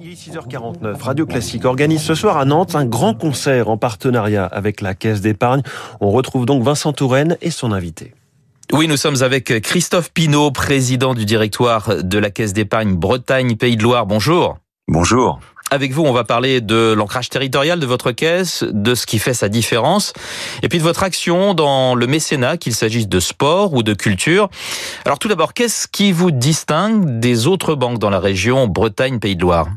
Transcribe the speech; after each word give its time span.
Il 0.00 0.10
est 0.10 0.14
6h49. 0.14 1.00
Radio 1.00 1.26
Classique 1.26 1.64
organise 1.64 2.02
ce 2.02 2.14
soir 2.14 2.36
à 2.36 2.44
Nantes 2.44 2.74
un 2.74 2.84
grand 2.84 3.14
concert 3.14 3.68
en 3.68 3.76
partenariat 3.76 4.44
avec 4.44 4.80
la 4.80 4.94
Caisse 4.94 5.20
d'épargne. 5.20 5.62
On 6.00 6.10
retrouve 6.10 6.46
donc 6.46 6.62
Vincent 6.62 6.92
Touraine 6.92 7.36
et 7.40 7.50
son 7.50 7.72
invité. 7.72 8.12
Oui, 8.72 8.88
nous 8.88 8.96
sommes 8.96 9.22
avec 9.22 9.60
Christophe 9.60 10.12
Pinault, 10.12 10.50
président 10.50 11.14
du 11.14 11.24
directoire 11.24 12.02
de 12.02 12.18
la 12.18 12.30
Caisse 12.30 12.52
d'épargne 12.52 12.94
Bretagne 12.94 13.56
Pays 13.56 13.76
de 13.76 13.82
Loire. 13.82 14.06
Bonjour. 14.06 14.58
Bonjour. 14.88 15.38
Avec 15.70 15.92
vous, 15.92 16.02
on 16.02 16.12
va 16.12 16.24
parler 16.24 16.60
de 16.60 16.92
l'ancrage 16.92 17.30
territorial 17.30 17.80
de 17.80 17.86
votre 17.86 18.12
caisse, 18.12 18.64
de 18.68 18.94
ce 18.94 19.06
qui 19.06 19.18
fait 19.18 19.34
sa 19.34 19.48
différence, 19.48 20.12
et 20.62 20.68
puis 20.68 20.78
de 20.78 20.84
votre 20.84 21.02
action 21.02 21.54
dans 21.54 21.94
le 21.94 22.06
mécénat, 22.06 22.58
qu'il 22.58 22.74
s'agisse 22.74 23.08
de 23.08 23.20
sport 23.20 23.72
ou 23.72 23.82
de 23.82 23.94
culture. 23.94 24.50
Alors 25.04 25.18
tout 25.18 25.28
d'abord, 25.28 25.54
qu'est-ce 25.54 25.88
qui 25.88 26.12
vous 26.12 26.30
distingue 26.30 27.18
des 27.18 27.46
autres 27.46 27.74
banques 27.74 27.98
dans 27.98 28.10
la 28.10 28.20
région 28.20 28.66
Bretagne-Pays 28.66 29.36
de 29.36 29.42
Loire? 29.42 29.68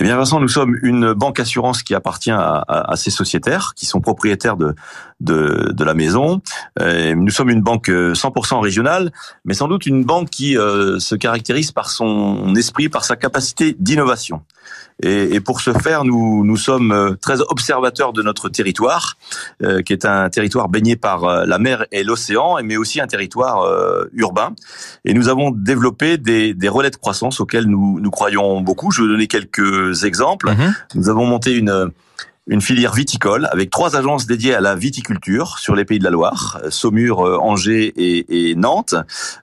Eh 0.00 0.04
bien, 0.04 0.16
Vincent, 0.16 0.40
nous 0.40 0.48
sommes 0.48 0.78
une 0.82 1.12
banque 1.12 1.40
assurance 1.40 1.82
qui 1.82 1.94
appartient 1.94 2.30
à, 2.30 2.64
à, 2.66 2.96
ces 2.96 3.10
sociétaires, 3.10 3.74
qui 3.76 3.84
sont 3.84 4.00
propriétaires 4.00 4.56
de, 4.56 4.74
de, 5.20 5.72
de 5.72 5.84
la 5.84 5.92
maison. 5.92 6.40
Euh, 6.80 7.14
nous 7.14 7.30
sommes 7.30 7.50
une 7.50 7.60
banque 7.60 7.90
100% 7.90 8.54
euh, 8.54 8.58
régionale, 8.60 9.12
mais 9.44 9.52
sans 9.52 9.68
doute 9.68 9.84
une 9.84 10.04
banque 10.04 10.30
qui 10.30 10.56
euh, 10.56 10.98
se 11.00 11.14
caractérise 11.14 11.70
par 11.70 11.90
son 11.90 12.54
esprit, 12.54 12.88
par 12.88 13.04
sa 13.04 13.16
capacité 13.16 13.76
d'innovation. 13.78 14.40
Et, 15.02 15.34
et, 15.34 15.40
pour 15.40 15.60
ce 15.60 15.72
faire, 15.72 16.04
nous, 16.04 16.44
nous 16.44 16.56
sommes 16.56 17.16
très 17.22 17.40
observateurs 17.40 18.12
de 18.12 18.22
notre 18.22 18.48
territoire, 18.48 19.16
euh, 19.62 19.82
qui 19.82 19.92
est 19.92 20.04
un 20.04 20.28
territoire 20.28 20.68
baigné 20.68 20.96
par 20.96 21.46
la 21.46 21.58
mer 21.58 21.86
et 21.90 22.04
l'océan, 22.04 22.58
mais 22.62 22.76
aussi 22.76 23.00
un 23.00 23.06
territoire 23.06 23.62
euh, 23.62 24.04
urbain. 24.12 24.54
Et 25.04 25.14
nous 25.14 25.28
avons 25.28 25.50
développé 25.50 26.18
des, 26.18 26.54
des 26.54 26.68
relais 26.68 26.90
de 26.90 26.96
croissance 26.96 27.40
auxquels 27.40 27.64
nous, 27.64 28.00
nous 28.00 28.10
croyons 28.10 28.60
beaucoup. 28.60 28.90
Je 28.90 29.02
vais 29.02 29.08
donner 29.08 29.26
quelques 29.26 30.04
exemples. 30.04 30.50
Mhm. 30.50 30.74
Nous 30.96 31.08
avons 31.08 31.26
monté 31.26 31.56
une 31.56 31.90
une 32.46 32.60
filière 32.60 32.92
viticole 32.92 33.48
avec 33.52 33.70
trois 33.70 33.96
agences 33.96 34.26
dédiées 34.26 34.54
à 34.54 34.60
la 34.60 34.74
viticulture 34.74 35.58
sur 35.58 35.76
les 35.76 35.84
pays 35.84 35.98
de 35.98 36.04
la 36.04 36.10
Loire, 36.10 36.60
Saumur, 36.70 37.26
euh, 37.26 37.38
Angers 37.38 37.92
et, 37.96 38.54
Nantes, 38.56 38.94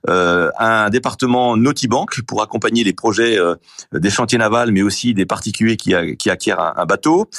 euh, 0.10 0.50
un 0.60 0.90
département 0.90 1.56
Nautibank 1.56 2.22
pour 2.24 2.42
accompagner 2.42 2.84
les 2.84 2.94
projets 2.94 3.40
euh, 3.40 3.56
des 3.94 4.10
chantiers 4.10 4.38
navals, 4.38 4.72
mais 4.72 4.82
aussi 4.82 5.14
des 5.14 5.26
particuliers 5.26 5.78
qui, 5.78 5.94
qui 6.18 6.30
acquièrent 6.30 6.60
un, 6.60 6.86
bateau. 6.86 7.30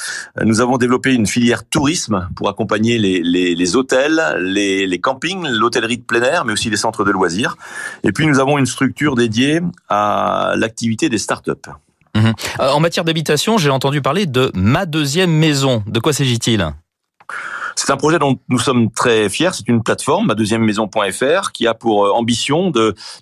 Nous 0.43 0.61
avons 0.61 0.77
développé 0.77 1.13
une 1.13 1.25
filière 1.25 1.67
tourisme 1.67 2.29
pour 2.35 2.49
accompagner 2.49 2.97
les, 2.97 3.75
hôtels, 3.75 4.21
les, 4.39 4.87
les 4.87 4.99
campings, 4.99 5.47
l'hôtellerie 5.47 5.97
de 5.97 6.03
plein 6.03 6.21
air, 6.21 6.45
mais 6.45 6.53
aussi 6.53 6.69
les 6.69 6.77
centres 6.77 7.03
de 7.03 7.11
loisirs. 7.11 7.57
Et 8.03 8.11
puis 8.11 8.27
nous 8.27 8.39
avons 8.39 8.57
une 8.57 8.65
structure 8.65 9.15
dédiée 9.15 9.61
à 9.89 10.53
l'activité 10.55 11.09
des 11.09 11.17
startups. 11.17 11.69
Mhm. 12.15 12.33
Euh, 12.59 12.69
en 12.71 12.79
matière 12.79 13.03
d'habitation, 13.03 13.57
j'ai 13.57 13.69
entendu 13.69 14.01
parler 14.01 14.25
de 14.25 14.51
ma 14.55 14.85
deuxième 14.85 15.31
maison. 15.31 15.83
De 15.87 15.99
quoi 15.99 16.13
s'agit-il? 16.13 16.71
C'est 17.89 17.93
un 17.93 17.97
projet 17.97 18.19
dont 18.19 18.37
nous 18.49 18.59
sommes 18.59 18.91
très 18.91 19.29
fiers. 19.29 19.49
C'est 19.51 19.67
une 19.67 19.81
plateforme, 19.81 20.27
ma 20.27 20.35
deuxième 20.35 20.63
maison.fr, 20.63 21.51
qui 21.51 21.65
a 21.65 21.73
pour 21.73 22.05
euh, 22.05 22.11
ambition 22.11 22.71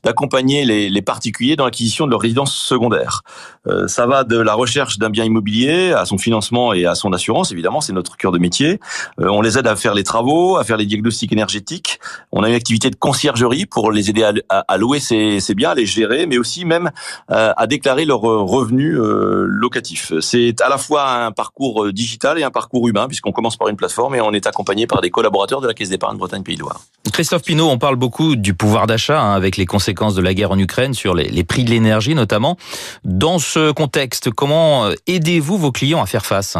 d'accompagner 0.03 0.65
les, 0.65 0.89
les, 0.89 1.01
particuliers 1.01 1.55
dans 1.55 1.63
l'acquisition 1.63 2.05
de 2.05 2.11
leur 2.11 2.19
résidence 2.19 2.53
secondaire. 2.53 3.21
Euh, 3.67 3.87
ça 3.87 4.07
va 4.07 4.25
de 4.25 4.37
la 4.37 4.53
recherche 4.55 4.97
d'un 4.97 5.09
bien 5.09 5.23
immobilier 5.23 5.93
à 5.93 6.05
son 6.05 6.17
financement 6.17 6.73
et 6.73 6.85
à 6.85 6.95
son 6.95 7.13
assurance. 7.13 7.53
Évidemment, 7.53 7.79
c'est 7.79 7.93
notre 7.93 8.17
cœur 8.17 8.33
de 8.33 8.39
métier. 8.39 8.81
Euh, 9.21 9.29
on 9.29 9.41
les 9.41 9.57
aide 9.57 9.67
à 9.67 9.75
faire 9.77 9.93
les 9.93 10.03
travaux, 10.03 10.57
à 10.57 10.65
faire 10.65 10.75
les 10.75 10.85
diagnostics 10.85 11.31
énergétiques. 11.31 11.99
On 12.33 12.43
a 12.43 12.49
une 12.49 12.55
activité 12.55 12.89
de 12.89 12.97
conciergerie 12.97 13.65
pour 13.65 13.91
les 13.91 14.09
aider 14.09 14.23
à, 14.23 14.59
à, 14.59 14.77
louer 14.77 14.99
ces, 14.99 15.39
ces, 15.39 15.55
biens, 15.55 15.69
à 15.69 15.75
les 15.75 15.85
gérer, 15.85 16.25
mais 16.25 16.37
aussi 16.37 16.65
même 16.65 16.91
euh, 17.31 17.53
à 17.55 17.67
déclarer 17.67 18.03
leurs 18.03 18.21
revenus 18.21 18.97
euh, 18.97 19.45
locatifs. 19.47 20.11
C'est 20.19 20.59
à 20.61 20.67
la 20.67 20.77
fois 20.77 21.09
un 21.09 21.31
parcours 21.31 21.91
digital 21.93 22.37
et 22.37 22.43
un 22.43 22.51
parcours 22.51 22.87
humain, 22.89 23.07
puisqu'on 23.07 23.31
commence 23.31 23.55
par 23.55 23.69
une 23.69 23.77
plateforme 23.77 24.15
et 24.15 24.21
on 24.21 24.33
est 24.33 24.47
par 24.63 25.01
des 25.01 25.09
collaborateurs 25.09 25.61
de 25.61 25.67
la 25.67 25.73
d'épargne 25.73 26.17
Bretagne-Pays. 26.17 26.57
Christophe 27.13 27.43
Pinault, 27.43 27.69
on 27.69 27.77
parle 27.77 27.95
beaucoup 27.95 28.35
du 28.35 28.53
pouvoir 28.53 28.87
d'achat 28.87 29.21
hein, 29.21 29.33
avec 29.33 29.57
les 29.57 29.65
conséquences 29.65 30.15
de 30.15 30.21
la 30.21 30.33
guerre 30.33 30.51
en 30.51 30.57
Ukraine 30.57 30.93
sur 30.93 31.13
les, 31.13 31.29
les 31.29 31.43
prix 31.43 31.63
de 31.63 31.69
l'énergie 31.69 32.15
notamment. 32.15 32.57
Dans 33.03 33.39
ce 33.39 33.71
contexte, 33.71 34.31
comment 34.31 34.89
aidez-vous 35.07 35.57
vos 35.57 35.71
clients 35.71 36.01
à 36.01 36.05
faire 36.05 36.25
face? 36.25 36.57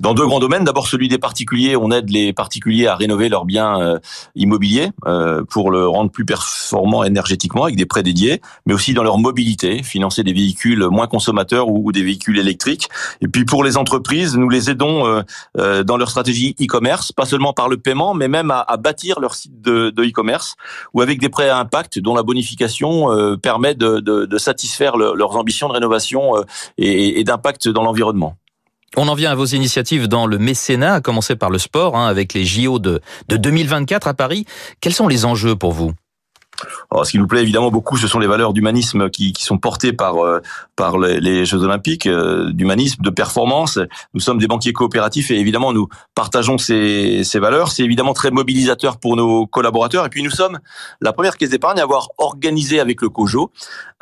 Dans 0.00 0.14
deux 0.14 0.26
grands 0.26 0.40
domaines. 0.40 0.64
D'abord 0.64 0.88
celui 0.88 1.08
des 1.08 1.18
particuliers. 1.18 1.76
On 1.76 1.90
aide 1.90 2.10
les 2.10 2.32
particuliers 2.32 2.86
à 2.86 2.96
rénover 2.96 3.28
leurs 3.28 3.44
biens 3.44 3.80
euh, 3.80 3.98
immobiliers 4.34 4.90
euh, 5.06 5.44
pour 5.48 5.70
le 5.70 5.86
rendre 5.86 6.10
plus 6.10 6.24
performant 6.24 7.04
énergétiquement 7.04 7.64
avec 7.64 7.76
des 7.76 7.86
prêts 7.86 8.02
dédiés, 8.02 8.40
mais 8.66 8.74
aussi 8.74 8.94
dans 8.94 9.02
leur 9.02 9.18
mobilité, 9.18 9.82
financer 9.82 10.24
des 10.24 10.32
véhicules 10.32 10.86
moins 10.90 11.06
consommateurs 11.06 11.68
ou, 11.68 11.92
des 11.92 12.02
véhicules 12.02 12.38
électriques. 12.38 12.88
Et 13.20 13.28
puis 13.28 13.44
pour 13.44 13.62
les 13.62 13.76
entreprises, 13.76 14.36
nous 14.36 14.48
les 14.48 14.70
aidons 14.70 15.22
euh, 15.58 15.82
dans 15.84 15.96
leur 15.96 16.08
stratégie 16.08 16.56
e-commerce, 16.60 17.12
pas 17.12 17.26
seulement 17.26 17.52
par 17.52 17.68
le 17.68 17.76
paiement, 17.76 18.14
mais 18.14 18.28
même 18.28 18.50
à, 18.50 18.76
bâtir 18.78 19.20
leur 19.20 19.34
site 19.34 19.60
de 19.60 19.92
e-commerce 19.98 20.56
ou 20.94 21.02
avec 21.02 21.20
des 21.20 21.28
prêts 21.28 21.50
à 21.50 21.58
impact 21.58 21.98
dont 21.98 22.14
la 22.14 22.22
bonification 22.22 23.08
permet 23.42 23.74
de, 23.74 24.38
satisfaire 24.38 24.96
leurs 24.96 25.36
ambitions 25.36 25.68
de 25.68 25.74
rénovation 25.74 26.32
et 26.78 27.22
d'impact 27.24 27.68
dans 27.68 27.82
l'environnement. 27.82 28.36
On 28.96 29.06
en 29.06 29.14
vient 29.14 29.30
à 29.30 29.34
vos 29.36 29.46
initiatives 29.46 30.08
dans 30.08 30.26
le 30.26 30.38
mécénat, 30.38 30.94
à 30.94 31.00
commencer 31.00 31.36
par 31.36 31.50
le 31.50 31.58
sport, 31.58 31.96
hein, 31.96 32.08
avec 32.08 32.34
les 32.34 32.44
JO 32.44 32.78
de, 32.80 33.00
de 33.28 33.36
2024 33.36 34.08
à 34.08 34.14
Paris. 34.14 34.46
Quels 34.80 34.94
sont 34.94 35.06
les 35.06 35.24
enjeux 35.24 35.54
pour 35.54 35.72
vous? 35.72 35.92
Alors, 36.90 37.06
ce 37.06 37.12
qui 37.12 37.18
nous 37.18 37.26
plaît 37.26 37.42
évidemment 37.42 37.70
beaucoup, 37.70 37.96
ce 37.96 38.06
sont 38.06 38.18
les 38.18 38.26
valeurs 38.26 38.52
d'humanisme 38.52 39.10
qui, 39.10 39.32
qui, 39.32 39.44
sont 39.44 39.58
portées 39.58 39.92
par 39.92 40.24
euh, 40.24 40.40
les, 41.20 41.44
Jeux 41.44 41.62
Olympiques, 41.62 42.06
euh, 42.06 42.50
d'humanisme, 42.52 43.02
de 43.02 43.10
performance. 43.10 43.78
Nous 44.14 44.20
sommes 44.20 44.38
des 44.38 44.46
banquiers 44.46 44.72
coopératifs 44.72 45.30
et 45.30 45.38
évidemment 45.38 45.72
nous 45.72 45.88
partageons 46.14 46.58
ces, 46.58 47.22
valeurs. 47.34 47.70
C'est 47.70 47.82
évidemment 47.82 48.12
très 48.12 48.30
mobilisateur 48.30 48.98
pour 48.98 49.16
nos 49.16 49.46
collaborateurs. 49.46 50.06
Et 50.06 50.08
puis 50.08 50.22
nous 50.22 50.30
sommes 50.30 50.58
la 51.00 51.12
première 51.12 51.36
caisse 51.36 51.50
d'épargne 51.50 51.78
à 51.78 51.82
avoir 51.82 52.08
organisé 52.18 52.80
avec 52.80 53.02
le 53.02 53.08
COJO 53.08 53.50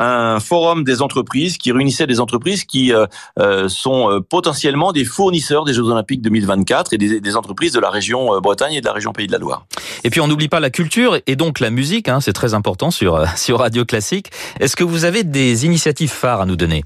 un 0.01 0.39
forum 0.39 0.85
des 0.85 1.03
entreprises 1.03 1.59
qui 1.59 1.73
réunissait 1.73 2.07
des 2.07 2.21
entreprises 2.21 2.65
qui 2.65 2.93
euh, 2.93 3.69
sont 3.69 4.23
potentiellement 4.29 4.93
des 4.93 5.05
fournisseurs 5.05 5.65
des 5.65 5.75
Jeux 5.75 5.83
Olympiques 5.83 6.23
2024 6.23 6.93
et 6.93 6.99
des, 6.99 7.21
des, 7.21 7.37
entreprises 7.37 7.73
de 7.73 7.81
la 7.81 7.91
région 7.91 8.41
Bretagne 8.41 8.75
et 8.75 8.81
de 8.81 8.87
la 8.87 8.93
région 8.93 9.13
Pays 9.13 9.27
de 9.27 9.33
la 9.33 9.39
Loire. 9.39 9.67
Et 10.05 10.11
puis 10.11 10.21
on 10.21 10.29
n'oublie 10.29 10.49
pas 10.49 10.61
la 10.61 10.71
culture 10.71 11.19
et 11.27 11.35
donc 11.35 11.59
la 11.59 11.71
musique. 11.71 12.09
Hein, 12.09 12.21
c'est 12.21 12.33
très 12.33 12.48
important 12.55 12.91
sur, 12.91 13.17
euh, 13.17 13.27
sur 13.37 13.59
Radio 13.59 13.85
Classique. 13.85 14.31
Est-ce 14.61 14.77
que 14.77 14.85
vous 14.85 15.05
avez 15.05 15.25
des 15.25 15.67
initiatives 15.67 16.11
phares 16.11 16.41
à 16.41 16.47
nous 16.47 16.57
donner? 16.57 16.85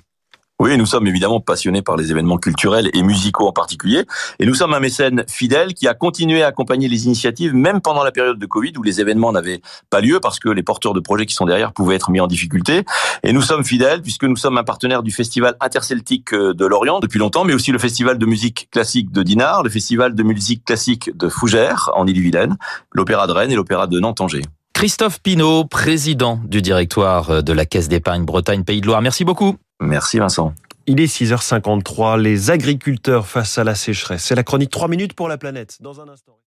Oui, 0.62 0.78
nous 0.78 0.86
sommes 0.86 1.08
évidemment 1.08 1.40
passionnés 1.40 1.82
par 1.82 1.96
les 1.96 2.12
événements 2.12 2.38
culturels 2.38 2.88
et 2.94 3.02
musicaux 3.02 3.48
en 3.48 3.52
particulier. 3.52 4.04
Et 4.38 4.46
nous 4.46 4.54
sommes 4.54 4.74
un 4.74 4.78
mécène 4.78 5.24
fidèle 5.26 5.74
qui 5.74 5.88
a 5.88 5.94
continué 5.94 6.44
à 6.44 6.46
accompagner 6.46 6.86
les 6.86 7.06
initiatives, 7.06 7.52
même 7.52 7.80
pendant 7.80 8.04
la 8.04 8.12
période 8.12 8.38
de 8.38 8.46
Covid 8.46 8.74
où 8.78 8.84
les 8.84 9.00
événements 9.00 9.32
n'avaient 9.32 9.60
pas 9.90 10.00
lieu 10.00 10.20
parce 10.20 10.38
que 10.38 10.48
les 10.48 10.62
porteurs 10.62 10.94
de 10.94 11.00
projets 11.00 11.26
qui 11.26 11.34
sont 11.34 11.46
derrière 11.46 11.72
pouvaient 11.72 11.96
être 11.96 12.12
mis 12.12 12.20
en 12.20 12.28
difficulté. 12.28 12.84
Et 13.24 13.32
nous 13.32 13.42
sommes 13.42 13.64
fidèles 13.64 14.02
puisque 14.02 14.22
nous 14.22 14.36
sommes 14.36 14.56
un 14.56 14.62
partenaire 14.62 15.02
du 15.02 15.10
Festival 15.10 15.56
interceltique 15.60 16.32
euh, 16.32 16.54
de 16.54 16.64
Lorient 16.64 17.00
depuis 17.00 17.18
longtemps, 17.18 17.42
mais 17.44 17.54
aussi 17.54 17.72
le 17.72 17.80
Festival 17.80 18.16
de 18.16 18.26
musique 18.26 18.68
classique 18.70 19.10
de 19.10 19.24
Dinard, 19.24 19.64
le 19.64 19.70
Festival 19.70 20.14
de 20.14 20.22
musique 20.22 20.64
classique 20.64 21.10
de 21.16 21.28
Fougères 21.28 21.90
en 21.96 22.06
Ille-et-Vilaine, 22.06 22.56
l'Opéra 22.92 23.26
de 23.26 23.32
Rennes 23.32 23.50
et 23.50 23.56
l'Opéra 23.56 23.88
de 23.88 23.98
Nantes-Angers. 23.98 24.42
Christophe 24.82 25.22
Pinault, 25.22 25.65
président 25.65 26.41
du 26.43 26.60
directoire 26.60 27.44
de 27.44 27.53
la 27.53 27.66
Caisse 27.66 27.87
d'épargne 27.87 28.25
Bretagne 28.25 28.65
Pays 28.65 28.81
de 28.81 28.87
Loire. 28.88 29.00
Merci 29.00 29.25
beaucoup. 29.25 29.56
Merci 29.81 30.19
Vincent. 30.19 30.54
Il 30.88 30.98
est 30.98 31.06
6h53, 31.06 32.19
les 32.19 32.50
agriculteurs 32.50 33.28
face 33.28 33.59
à 33.59 33.62
la 33.62 33.76
sécheresse. 33.76 34.25
C'est 34.25 34.34
la 34.34 34.43
chronique 34.43 34.72
3 34.72 34.88
minutes 34.88 35.12
pour 35.12 35.28
la 35.28 35.38
planète. 35.38 35.78
Dans 35.81 36.00
un 36.00 36.09
instant. 36.09 36.37